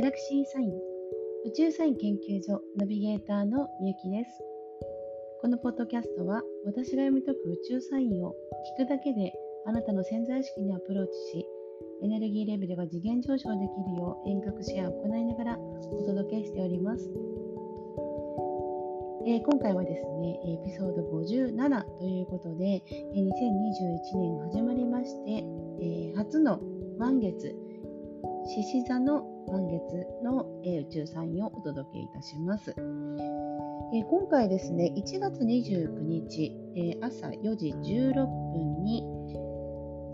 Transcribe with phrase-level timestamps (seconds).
[0.00, 0.70] ギャラクシーサイン
[1.44, 4.30] 宇宙サイン研究所ナビゲーターのみゆきです。
[5.42, 8.34] このポッドキャストは私が読み解く宇宙サインを
[8.80, 9.30] 聞くだけで
[9.66, 11.46] あなたの潜在意識にアプローチし
[12.02, 17.04] エネルギーレベルが次元上昇できるよう遠隔シェアを行いながらお届けしております。
[19.26, 22.82] えー、今回はですね、エピソード57ということで、
[23.12, 25.44] 2021年始まりまして、
[25.82, 26.58] えー、初の
[26.98, 27.54] 満月、
[28.46, 32.70] 獅子座の満月の、え宇宙サインをお届けいたします。
[33.92, 39.04] え今回ですね、1月29日、え朝4時16分に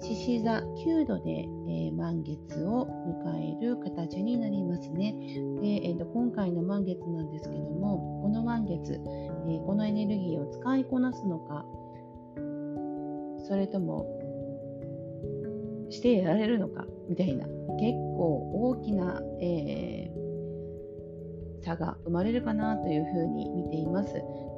[0.01, 2.87] 獅子座9度で、え満月を
[3.25, 5.13] 迎える形になりますね。
[5.61, 11.67] でえーと、今回の満月なんですけども、この満月、えー、このエネルギーを使いこなすのか、
[13.47, 14.07] それとも
[15.91, 17.47] してやられるのかみたいな
[17.79, 24.13] 結構大きな、えー、差が生まれるかなというふうに見ています。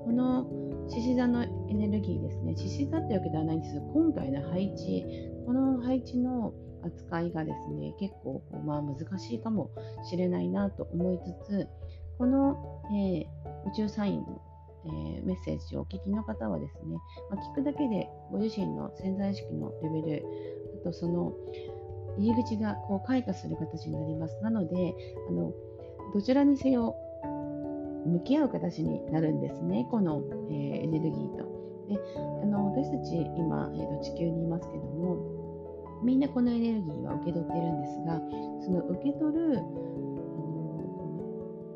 [0.05, 0.47] この
[0.89, 5.05] 獅子座のエネルギーですね、獅子座ってわけではないんですが、今回の配置、
[5.45, 9.71] この配置の扱いがですね、結構、まあ、難しいかも
[10.05, 11.69] しれないなと思いつつ、
[12.17, 14.41] この、えー、宇宙サインの、
[14.87, 16.97] えー、メッセージをお聞きの方はですね、
[17.31, 20.25] まあ、聞くだけでご自身の潜在意識のレベル、
[20.81, 21.33] あとその
[22.19, 24.39] 入り口がこう開花する形になります。
[24.43, 24.95] なので、
[25.29, 25.53] あの
[26.13, 26.97] どちらにせよ
[28.07, 31.47] 向き合う形になるんですね、この、えー、エネルギーと。
[31.89, 31.99] で
[32.43, 35.17] あの私たち今、えーと、地球にいますけども、
[36.03, 38.21] みんなこのエネルギーは受け取ってるんですが、
[38.65, 39.89] その受け取るあの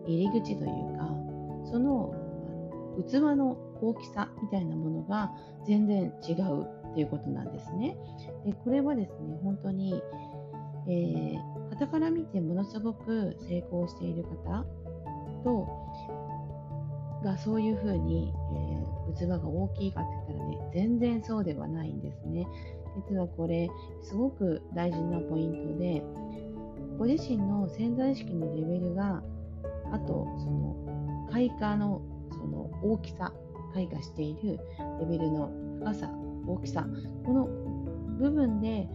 [0.06, 0.69] 入り口という
[0.99, 1.09] か、
[1.71, 2.15] その
[3.09, 5.33] 器の大きさみたいなものが
[5.67, 7.97] 全然違うっていうことなんですね。
[8.45, 10.03] でこれはですね、本当に、
[10.88, 14.64] えー、傍から見てものすごく成功している方
[15.44, 15.69] と
[17.25, 18.32] がそういうふうに、
[19.09, 22.47] えー、器が大きいかって言ったらね全然そうではないんですね。
[23.09, 23.71] 実はこれ
[24.03, 26.03] すごく大事なポイントで
[26.98, 29.22] ご自身の潜在意識のレベルが
[29.92, 33.32] あとその開花のその大きさ
[33.72, 34.59] 開花している
[35.00, 35.50] レベルの
[35.81, 36.10] 深さ
[36.47, 36.87] 大きさ
[37.25, 37.47] この
[38.19, 38.88] 部分で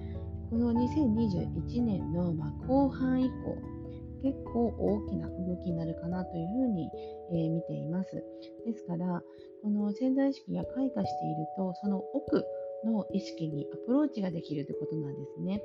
[0.50, 3.78] この2021年の、ま、後半以降
[4.24, 6.90] 結構大きな動きになるかなというふうに、
[7.32, 8.24] えー、見ています。
[8.66, 9.22] ですから、
[9.62, 12.44] この潜在意識が開花していると、その奥
[12.86, 15.58] の意識にアプローチができるということなんですね。
[15.58, 15.64] で、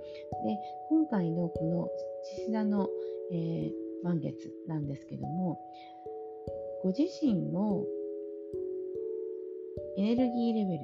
[0.91, 1.89] 今回のこの
[2.39, 2.89] 獅子座の、
[3.33, 3.73] えー、
[4.03, 5.59] 満月なんですけども、
[6.83, 7.85] ご自身の
[9.97, 10.81] エネルギーレベル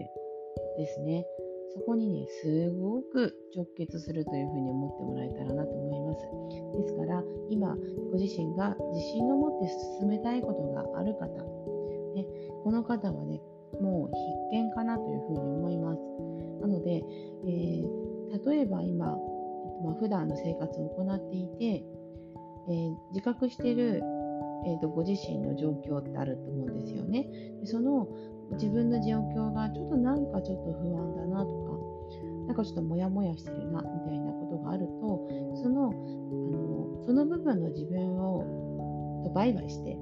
[0.79, 1.27] ですね。
[1.75, 6.83] そこにね、すごく直結するというふうに思ってもらえたらなと思います。
[6.83, 7.77] ですから、今、
[8.11, 9.69] ご自身が自信を持って
[10.01, 11.27] 進めたいことがある方、
[12.15, 12.27] ね、
[12.65, 13.41] この方はね、
[13.81, 16.01] もう必見かなというふうに思います。
[16.61, 17.03] なので、
[17.47, 19.17] えー、例えば今、
[19.85, 21.85] まあ、普段の生活を行っていて、
[22.69, 24.03] えー、自覚している、
[24.67, 27.29] えーと、ご自身の状況ってあると思うんですよね。
[27.61, 28.09] でその
[28.53, 31.79] 自分の状況がちょっとなんかちょっと不安だなとか、
[32.47, 35.29] なんかちょっとモヤモヤしてるなみたいなことがあると、
[35.63, 38.69] その、あのその部分の自分を
[39.25, 39.97] とバイバイして、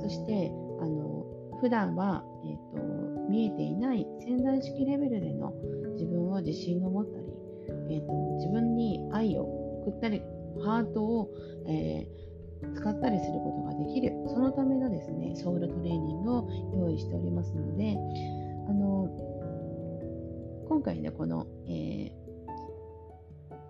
[0.00, 1.26] そして、あの
[1.60, 5.52] 普段は、えーと、見えていない潜在意識レベルでの
[5.92, 7.26] 自分を自信を持ったり、
[7.90, 9.42] えーと、自分に愛を
[9.86, 10.22] 送ったり、
[10.64, 11.30] ハートを、
[11.68, 12.31] えー
[12.74, 17.96] 使ったりすることができるそのためのですねソウルトレーニングを用意しておりますので
[18.68, 19.08] あの
[20.68, 22.22] 今回ねこの、えー、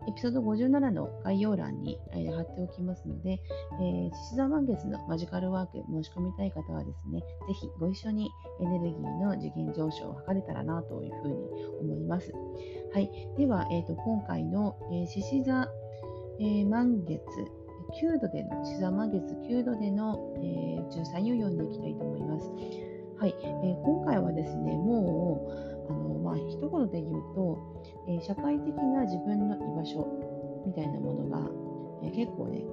[0.08, 3.41] エピソード57の概要欄に、えー、貼っておきますので、
[3.81, 11.34] えー、獅子座満月のマジカルワーク申し込みたい方はですね、ぜひご一緒にエネルギーの次元上昇を図れたらなというふうに
[11.81, 12.32] 思います。
[12.92, 13.11] はい。
[13.38, 14.76] では、えーと、今回の
[15.06, 15.69] 獅子、えー、座、
[16.40, 17.22] えー、満月
[18.00, 22.50] 9度での、獅子満月9度での、えー、13位を読んでいきたいと思います。
[23.18, 31.50] はい、えー、今回はですね、もう、あのまあ、一言で言うと、えー、社会的な自分の居場所みたいなものが、
[32.02, 32.64] えー、結構ね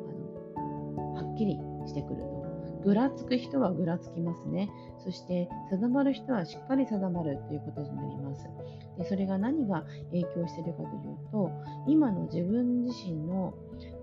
[0.55, 2.39] あの、はっきりしてくると。
[2.83, 4.69] ぐらつく人はぐらつきますね。
[5.03, 8.49] そして定まる人はしっかり定まるということになります。
[8.97, 11.51] でそれが何が影響しているかというと、
[11.87, 13.53] 今の自分自身の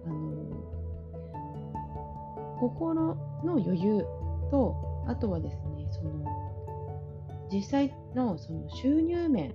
[0.05, 0.76] あの
[2.59, 3.15] 心
[3.45, 4.07] の余裕
[4.51, 4.77] と
[5.07, 6.25] あとはですねその
[7.53, 9.55] 実際のその収入面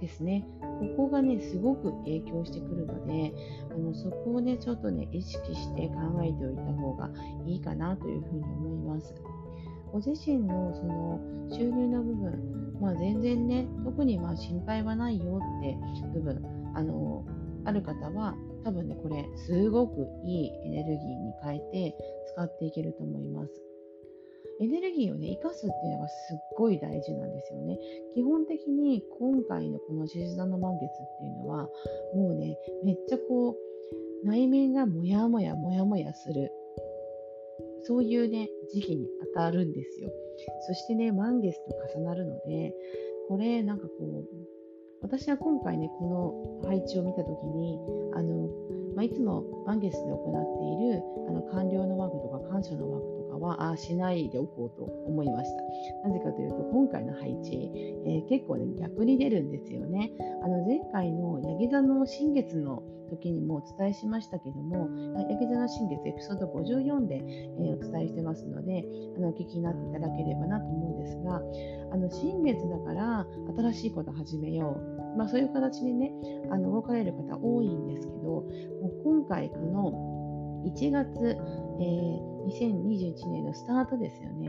[0.00, 3.32] ですねここがねすごく影響してくるので
[3.70, 7.10] あのそこをねちょっとね意識して考えておいた方が
[7.46, 9.14] いいかなというふうに思います。
[9.92, 11.20] ご自身のその
[11.50, 15.76] 収入の部分、まあ、全然ね特にまあ心配はないよって
[16.12, 16.42] 部分
[16.74, 17.24] あの
[17.64, 21.96] ある方は多分ねこれすごくいいエネルギーに変えて
[22.32, 23.52] 使っていけると思います。
[24.60, 27.78] エネルギーをね、生かすっていうのがすっごい大事なんですよね。
[28.14, 30.88] 基本的に今回のこの獅子座の満月っ
[31.20, 31.68] ていうのは、
[32.14, 36.50] もうね、めっちゃこう、内面がモヤモヤモヤモヤする。
[37.84, 40.10] そういうね、時期に当たるんですよ。
[40.66, 41.56] そしてね、満月
[41.92, 42.74] と重なるので、
[43.28, 44.57] これなんかこう、
[45.02, 47.78] 私は今回ね、この配置を見たときに、
[48.14, 48.48] あの、
[48.96, 55.50] まあ、いつも満月で行っているあの官僚のワークとか感謝のワークとかはあしないでおこうと思いまし
[56.02, 56.08] た。
[56.08, 57.70] なぜかというと今回の配置、
[58.06, 60.12] えー、結構ね逆に出るんですよね。
[60.42, 64.88] あの前回のヤギ座の新月の時にもお伝えしましたけども、
[65.18, 68.84] ヤギ座の新月エピソード54で、えー、お伝えしてますので、
[69.16, 71.40] あのお聞きになっていただければなと思うんですが、
[71.92, 73.26] あの新月だから
[73.56, 74.98] 新しいこと始めよう。
[75.16, 76.12] まあ、そういう形でね、
[76.50, 81.36] あの動かれる方多いんですけど、もう今回この1月、
[81.80, 84.48] えー、2021年のスタートですよね。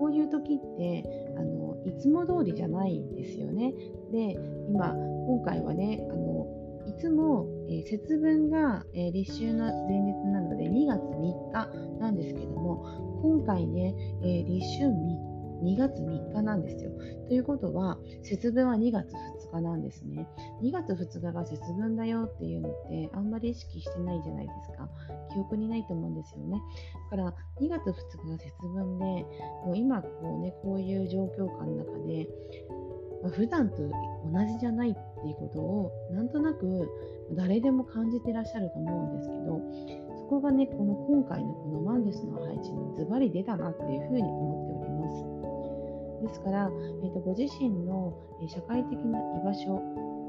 [0.00, 1.04] こういう時って
[1.38, 3.72] あのいつも通りじゃないんですよね。
[4.12, 4.32] で
[4.68, 4.94] 今
[5.26, 6.46] 今回はねあの
[6.86, 15.33] いつも、えー、節分が、えー、立秋の前日なので2月3日なんですけども今回ね、えー、立秋3日
[15.64, 16.90] 2月3日なんですよ。
[17.28, 20.28] ということは、節分は2月2日なんですね。
[20.62, 24.88] 2月2日が節分だよっていうのってあんまり意識してないじゃないですか。
[25.32, 26.60] 記憶にないと思うんですよね。
[27.10, 27.92] だから2月2
[28.24, 32.28] 日が節分で、もう今こうね、こういう状況下の中で、
[33.24, 36.88] まあ、普段と同じじゃないっていうことをなんとなく
[37.32, 44.63] 誰でも感じてらっしゃると思うんですけどそこがねこの今回のこの満月の配置にズバリ出たなっていうふうに思って。
[46.26, 46.70] ですから、
[47.02, 48.16] えーと、ご自身の
[48.48, 49.82] 社会的な居場所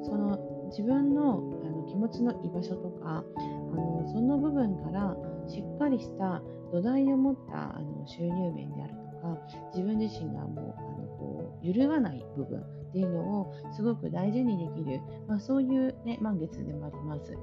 [0.03, 0.37] その
[0.69, 5.15] 自分のあの気持ちの居場所とかあのその部分から
[5.47, 9.37] しっかりした土台を持ったあの収入面であるとか
[9.73, 17.33] 自分自身がもうあのこう揺るがない部分っていうのをすごく大事にできる、まあ、そういう、ね、満月でもあります。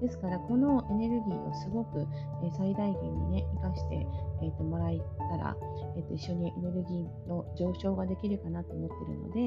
[0.00, 2.06] ですからこのエネルギーをすごく、
[2.44, 4.06] え最大限にね生かして、
[4.42, 4.98] えー、ともらえ
[5.30, 5.56] たら、
[5.96, 9.40] えー、と一緒にエネルギーの上昇ができるかなと思ってるので、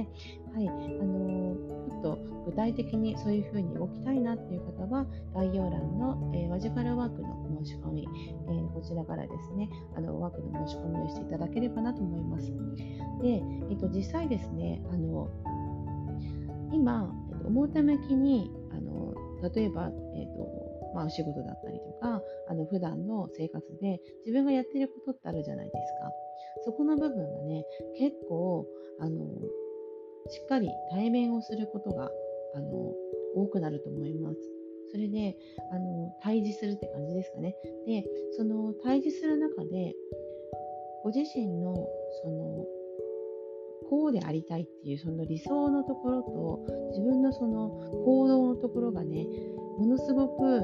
[0.53, 5.05] はいあのー、ちょっと具体的にそういうふうに動きたいなっていう方は
[5.35, 8.07] 概要欄の、えー、マジカルワークの申し込み、
[8.47, 12.47] えー、こちらからですねあのワークの申し込みをしていただければなと思います。
[13.21, 13.29] で、
[13.69, 15.29] えー、と実際ですねあの
[16.71, 18.51] 今、えー、と表向きに
[19.41, 26.11] 例えば、えーとまあ、お仕事だったりとかあの普段の生活で自分がやってることってあるじゃないですか。
[26.65, 27.63] そこの部分がね
[27.97, 28.65] 結構
[28.99, 29.25] あの
[30.29, 32.09] しっかり対面をすることが
[32.55, 32.69] あの
[33.35, 34.37] 多くなると思います。
[34.91, 35.37] それで
[35.71, 37.55] あの対峙するって感じですかね。
[37.85, 38.03] で
[38.37, 39.93] その対峙する中で
[41.03, 41.75] ご自身の
[42.23, 42.65] その
[43.89, 47.69] こうでありたいっていうその理想のところと自分のその
[48.05, 49.25] 行動のところがね
[49.77, 50.61] ものすごく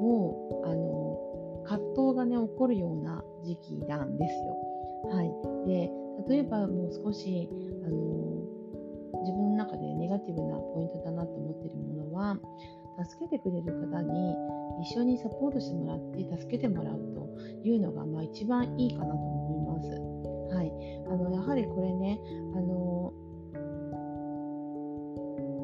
[0.00, 4.56] もうあの葛藤がね起こるような時期なんですよ。
[5.10, 5.32] はい、
[5.66, 5.90] で
[6.28, 7.48] 例えばもう少し
[7.84, 8.18] あの
[9.22, 12.38] 自分の中でネガティブなポイントだなと思ってるものは
[13.04, 14.34] 助けてくれる方に
[14.82, 17.28] 一緒にサポートしてもらって助けてもらうと
[17.64, 20.07] いうのが、まあ、一番いいかなと思います。
[20.50, 20.72] はい、
[21.10, 22.20] あのやはりこれね
[22.54, 23.12] あの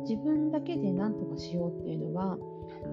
[0.09, 2.38] 自分だけで何とかしようっていうのは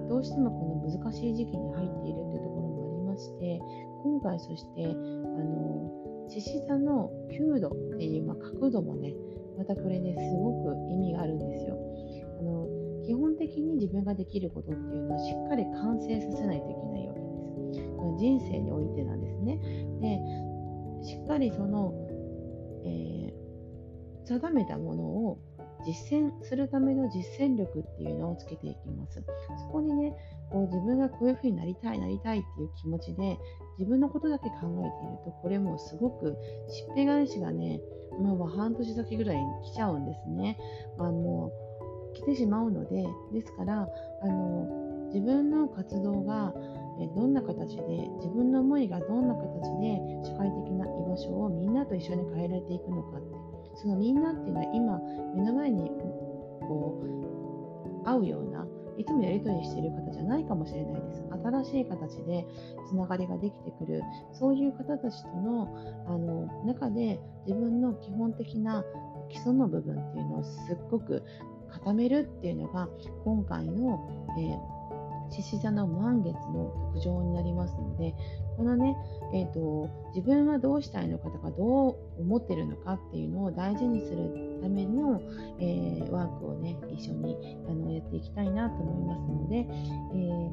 [0.08, 3.60] どうしてもこの難しい時期に入っているっていうところもありまして
[4.02, 9.14] 今回そしてあの獅子座の9度っていう、まあ、角度もね
[9.58, 11.76] またこれねすごく意味があるんですよ。
[12.40, 12.66] あの
[13.04, 17.42] 基本的に自分ができることっていうのはしっかり完成させないといけないわけです。
[18.18, 19.58] 人生においてなんですね。
[20.00, 20.51] で
[21.02, 21.92] しっかりその、
[22.84, 25.38] えー、定めたものを
[25.84, 29.22] 実践するための実践力っていうのをつけていきます。
[29.58, 30.14] そこにね、
[30.50, 33.36] こう自分がこういうふうになりたい、なりたいっていう気持ちで
[33.78, 36.36] 自分のことだけ考えていると、これもすごく
[36.68, 37.80] しっぺ返しがね、
[38.20, 40.58] まあ、半年先ぐらいに来ちゃうんですね。
[40.98, 41.50] まあ、も
[42.10, 43.88] う来てしまうので、ですから、
[44.22, 46.54] あの自分の活動が
[47.14, 47.82] どんな形で
[48.16, 49.44] 自分の思いがどんな形
[49.80, 53.42] で社会的な居場所をみんなと一緒に変えられていくのかって
[53.76, 54.98] そのみんなっていうのは今
[55.34, 55.90] 目の前に
[56.60, 57.02] こ
[58.04, 58.66] う合うような
[58.98, 61.24] いつもやり取りしている方じゃないかもしれないです。
[61.42, 62.46] 新しい形で
[62.88, 65.68] つながりができてくる、そういう方たちとの
[66.06, 68.84] あの中で自分の基本的な
[69.30, 71.24] 基礎の部分っていうのをすっごく
[71.70, 72.88] 固めるっていうのが
[73.24, 73.98] 今回の、
[74.38, 74.58] え
[75.32, 78.14] 獅子座の満月の特徴になりますので
[78.56, 78.96] このね、
[79.32, 85.22] えーと、自分はどうしたいのかとかどう思ってるのかっていうのを大事にするための、
[85.58, 87.36] えー、ワークをね一緒に
[87.68, 90.52] あのやっていきたいなと思いますので、え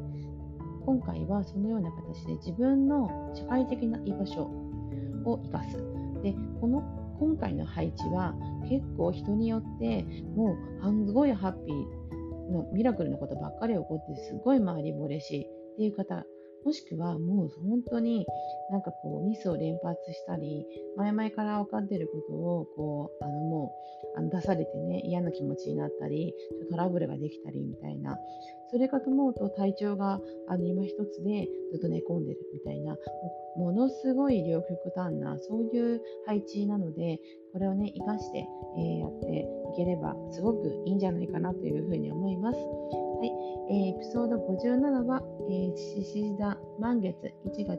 [0.82, 4.44] ー、今回はそのような形で自分の社会的な居場所
[5.26, 5.78] を生かす。
[6.24, 6.84] でこの
[7.20, 8.34] 今回の配置は
[8.70, 10.04] 結構人によって
[10.36, 11.99] もうすごいハッピー
[12.50, 16.26] のミラクルのことばっかり起こってすごい周りも嬉しいっていう方
[16.66, 18.26] もしくはもう本当に
[18.72, 20.66] なんかこうミスを連発したり
[20.98, 23.74] 前々から分かっていることをこうあのも
[24.16, 26.34] うあの出されてね嫌な気持ちになったり
[26.70, 28.18] トラブルができたりみたいな
[28.72, 32.96] それかと思うと体調があの今一つでずっと寝込んでるみたいな
[33.58, 37.20] ものすごい両極端なそういう配置なので
[37.52, 38.46] これをね生かして、
[38.78, 43.09] えー、やっていければすごくいいんじゃないかなというふうに思います。
[43.20, 43.32] はい、
[43.70, 47.76] えー、エピソード57は、えー、獅子座満月1月29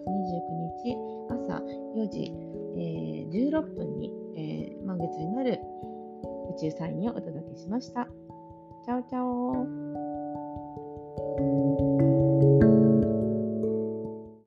[0.85, 0.95] 日
[1.31, 1.63] 朝
[1.97, 2.31] 4時、
[2.77, 5.59] えー、16分に、えー、満月になる
[6.55, 8.07] 宇宙サインをお届けしました。
[8.85, 9.67] チャオチャオ